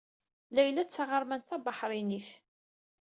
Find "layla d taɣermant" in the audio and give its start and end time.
0.55-1.47